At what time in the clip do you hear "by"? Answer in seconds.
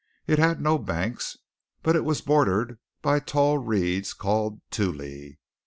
3.03-3.19